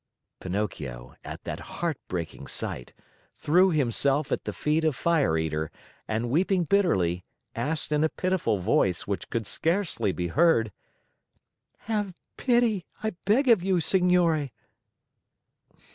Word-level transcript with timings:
Pinocchio, 0.39 1.13
at 1.23 1.43
that 1.43 1.59
heartbreaking 1.59 2.47
sight, 2.47 2.91
threw 3.37 3.69
himself 3.69 4.31
at 4.31 4.45
the 4.45 4.51
feet 4.51 4.83
of 4.83 4.95
Fire 4.95 5.37
Eater 5.37 5.69
and, 6.07 6.31
weeping 6.31 6.63
bitterly, 6.63 7.23
asked 7.55 7.91
in 7.91 8.03
a 8.03 8.09
pitiful 8.09 8.57
voice 8.57 9.05
which 9.05 9.29
could 9.29 9.45
scarcely 9.45 10.11
be 10.11 10.29
heard: 10.29 10.71
"Have 11.81 12.15
pity, 12.35 12.87
I 13.03 13.11
beg 13.25 13.47
of 13.47 13.61
you, 13.61 13.79
signore!" 13.79 14.49